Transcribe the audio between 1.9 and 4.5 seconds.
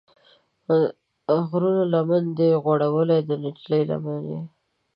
لمن ده غوړولې، د نجلۍ لمن یې